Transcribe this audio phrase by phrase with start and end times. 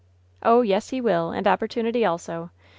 [0.41, 1.29] "Oh, yes he will!
[1.29, 2.49] And opportunity also.